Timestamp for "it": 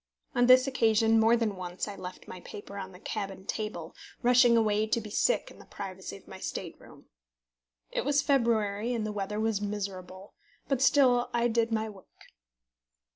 7.91-8.03